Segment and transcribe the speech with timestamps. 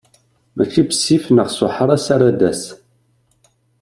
[0.55, 2.63] Mačči bessif neɣ s uḥras ara d-tas.